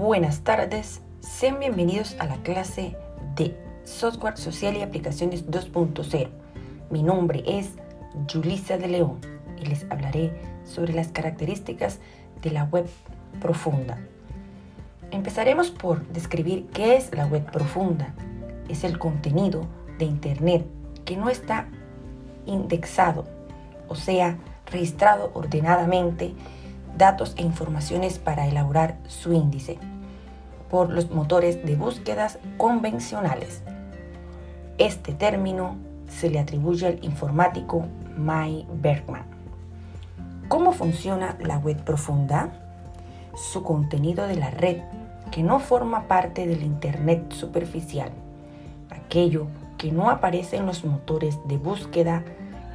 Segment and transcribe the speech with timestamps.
[0.00, 2.96] Buenas tardes, sean bienvenidos a la clase
[3.36, 3.54] de
[3.84, 6.28] Software Social y Aplicaciones 2.0.
[6.88, 7.72] Mi nombre es
[8.32, 9.20] Julissa de León
[9.60, 10.32] y les hablaré
[10.64, 11.98] sobre las características
[12.40, 12.88] de la web
[13.42, 13.98] profunda.
[15.10, 18.14] Empezaremos por describir qué es la web profunda.
[18.70, 19.66] Es el contenido
[19.98, 20.64] de Internet
[21.04, 21.68] que no está
[22.46, 23.26] indexado,
[23.86, 26.32] o sea, registrado ordenadamente
[26.96, 29.78] datos e informaciones para elaborar su índice
[30.70, 33.62] por los motores de búsquedas convencionales.
[34.78, 35.76] Este término
[36.08, 39.24] se le atribuye al informático May Bergman.
[40.48, 42.50] ¿Cómo funciona la web profunda?
[43.34, 44.78] Su contenido de la red
[45.30, 48.10] que no forma parte del Internet superficial,
[48.90, 49.46] aquello
[49.78, 52.24] que no aparece en los motores de búsqueda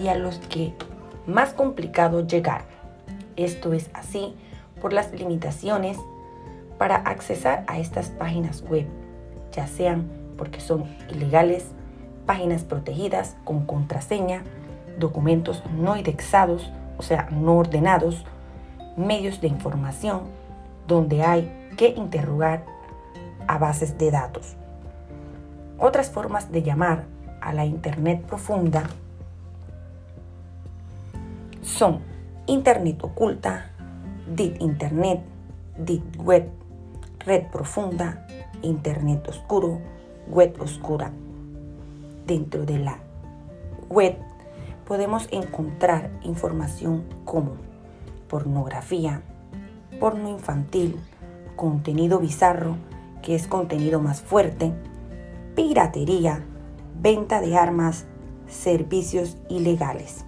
[0.00, 0.74] y a los que
[1.26, 2.64] más complicado llegar.
[3.36, 4.34] Esto es así
[4.80, 5.98] por las limitaciones
[6.78, 8.86] para accesar a estas páginas web,
[9.52, 11.66] ya sean porque son ilegales,
[12.26, 14.42] páginas protegidas con contraseña,
[14.98, 18.24] documentos no indexados, o sea, no ordenados,
[18.96, 20.22] medios de información
[20.86, 22.64] donde hay que interrogar
[23.46, 24.56] a bases de datos.
[25.78, 27.04] Otras formas de llamar
[27.40, 28.84] a la Internet profunda
[31.62, 32.00] son
[32.46, 33.70] Internet oculta,
[34.34, 35.20] Deep Internet,
[35.78, 36.48] Deep Web,
[37.26, 38.24] Red profunda,
[38.62, 39.80] Internet oscuro,
[40.28, 41.10] Web oscura.
[42.24, 43.00] Dentro de la
[43.88, 44.16] web
[44.86, 47.56] podemos encontrar información como
[48.28, 49.22] pornografía,
[49.98, 51.00] porno infantil,
[51.56, 52.76] contenido bizarro,
[53.22, 54.72] que es contenido más fuerte,
[55.56, 56.44] piratería,
[57.00, 58.06] venta de armas,
[58.46, 60.24] servicios ilegales.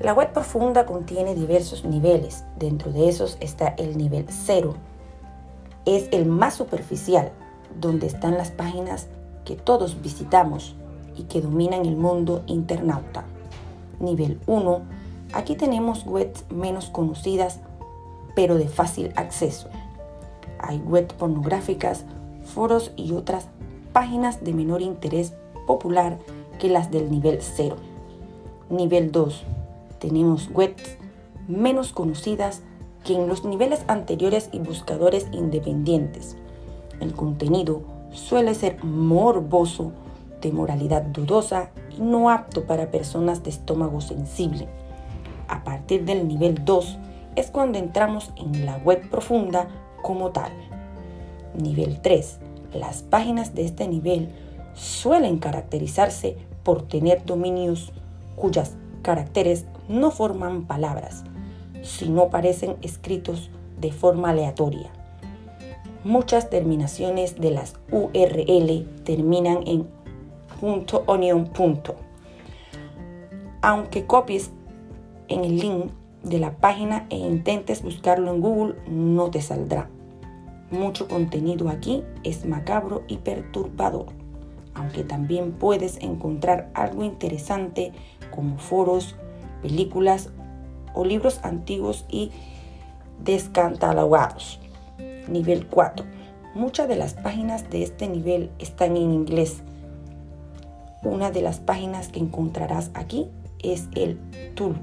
[0.00, 2.44] La web profunda contiene diversos niveles.
[2.58, 4.74] Dentro de esos está el nivel cero.
[5.84, 7.32] Es el más superficial,
[7.80, 9.08] donde están las páginas
[9.44, 10.74] que todos visitamos
[11.16, 13.24] y que dominan el mundo internauta.
[14.00, 14.80] Nivel 1.
[15.32, 17.60] Aquí tenemos webs menos conocidas,
[18.34, 19.68] pero de fácil acceso.
[20.58, 22.04] Hay webs pornográficas,
[22.44, 23.48] foros y otras
[23.92, 25.34] páginas de menor interés
[25.66, 26.18] popular
[26.58, 27.76] que las del nivel 0.
[28.70, 29.44] Nivel 2
[29.98, 30.98] tenemos webs
[31.48, 32.62] menos conocidas
[33.04, 36.36] que en los niveles anteriores y buscadores independientes.
[37.00, 37.82] El contenido
[38.12, 39.92] suele ser morboso,
[40.40, 44.68] de moralidad dudosa y no apto para personas de estómago sensible.
[45.48, 46.98] A partir del nivel 2
[47.36, 49.68] es cuando entramos en la web profunda
[50.02, 50.52] como tal.
[51.54, 52.38] Nivel 3.
[52.74, 54.28] Las páginas de este nivel
[54.74, 57.92] suelen caracterizarse por tener dominios
[58.36, 61.24] cuyas caracteres no forman palabras,
[61.84, 63.50] sino parecen escritos
[63.80, 64.90] de forma aleatoria.
[66.02, 69.86] Muchas terminaciones de las URL terminan en
[71.06, 71.50] .onion.
[73.62, 74.50] Aunque copies
[75.28, 75.90] en el link
[76.22, 79.88] de la página e intentes buscarlo en Google, no te saldrá.
[80.70, 84.06] Mucho contenido aquí es macabro y perturbador,
[84.74, 87.92] aunque también puedes encontrar algo interesante
[88.34, 89.14] como foros,
[89.62, 90.30] películas
[90.94, 92.30] o libros antiguos y
[93.22, 94.60] descatalogados.
[95.28, 96.06] Nivel 4.
[96.54, 99.62] Muchas de las páginas de este nivel están en inglés.
[101.02, 103.28] Una de las páginas que encontrarás aquí
[103.62, 104.18] es el
[104.54, 104.76] TUL,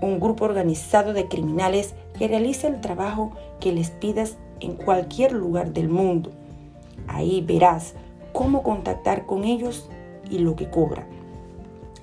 [0.00, 5.72] un grupo organizado de criminales que realiza el trabajo que les pidas en cualquier lugar
[5.72, 6.30] del mundo.
[7.06, 7.94] Ahí verás
[8.32, 9.88] cómo contactar con ellos
[10.30, 11.06] y lo que cobran.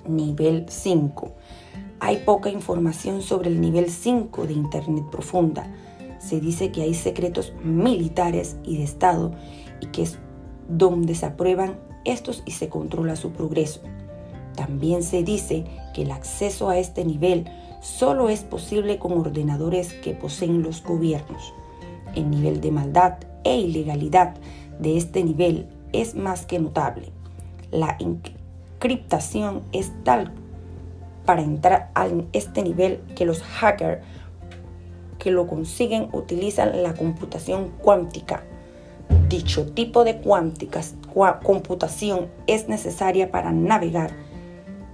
[0.06, 1.32] Nivel 5.
[1.98, 5.66] Hay poca información sobre el nivel 5 de Internet profunda.
[6.18, 9.32] Se dice que hay secretos militares y de Estado
[9.80, 10.18] y que es
[10.68, 13.80] donde se aprueban estos y se controla su progreso.
[14.56, 15.64] También se dice
[15.94, 17.46] que el acceso a este nivel
[17.80, 21.54] solo es posible con ordenadores que poseen los gobiernos.
[22.14, 23.14] El nivel de maldad
[23.44, 24.34] e ilegalidad
[24.78, 27.10] de este nivel es más que notable.
[27.70, 30.32] La encriptación es tal
[31.26, 34.02] para entrar a este nivel que los hackers
[35.18, 38.44] que lo consiguen utilizan la computación cuántica.
[39.28, 40.94] Dicho tipo de cuánticas,
[41.42, 44.12] computación es necesaria para navegar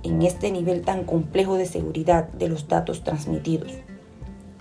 [0.03, 3.73] en este nivel tan complejo de seguridad de los datos transmitidos.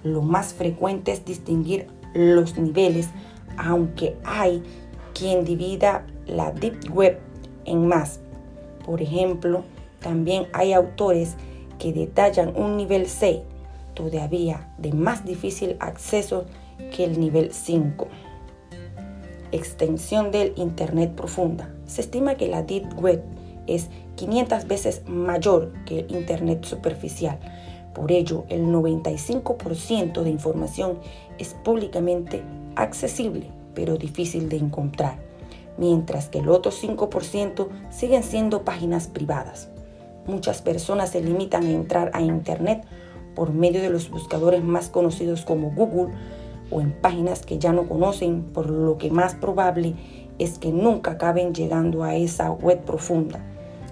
[0.04, 3.10] Lo más frecuente es distinguir los niveles,
[3.58, 4.64] aunque hay
[5.14, 7.20] quien divida la Deep Web
[7.66, 8.20] en más.
[8.86, 9.64] Por ejemplo,
[10.02, 11.36] también hay autores
[11.81, 13.42] que detallan un nivel C
[13.95, 16.45] todavía de más difícil acceso
[16.95, 18.07] que el nivel 5.
[19.51, 21.74] Extensión del Internet profunda.
[21.88, 23.24] Se estima que la Deep Web
[23.66, 27.39] es 500 veces mayor que el Internet superficial.
[27.95, 31.00] Por ello, el 95% de información
[31.39, 32.44] es públicamente
[32.75, 35.18] accesible, pero difícil de encontrar,
[35.80, 39.69] mientras que el otro 5% siguen siendo páginas privadas.
[40.28, 42.84] Muchas personas se limitan a entrar a Internet
[43.36, 46.14] por medio de los buscadores más conocidos como Google
[46.70, 49.96] o en páginas que ya no conocen, por lo que más probable
[50.40, 53.40] es que nunca acaben llegando a esa web profunda.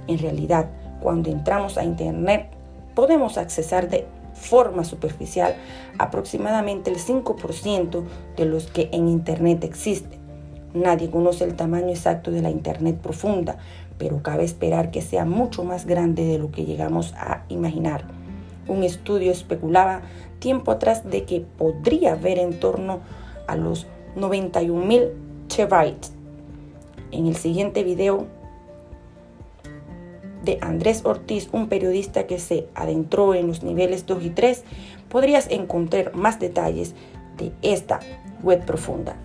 [0.08, 0.70] En realidad,
[1.02, 2.50] cuando entramos a Internet,
[2.96, 5.56] podemos accesar de forma superficial
[5.98, 8.04] aproximadamente el 5%
[8.38, 10.20] de los que en Internet existen.
[10.74, 13.58] Nadie conoce el tamaño exacto de la Internet profunda,
[14.00, 18.06] pero cabe esperar que sea mucho más grande de lo que llegamos a imaginar.
[18.68, 20.02] Un estudio especulaba
[20.40, 23.02] tiempo atrás de que podría haber en torno
[23.46, 23.86] a los
[24.16, 25.10] 91.000
[25.48, 26.14] terabytes.
[27.12, 28.28] En el siguiente video
[30.44, 34.64] de Andrés Ortiz, un periodista que se adentró en los niveles 2 y 3,
[35.10, 36.96] podrías encontrar más detalles
[37.38, 38.00] de esta
[38.44, 39.18] web profunda.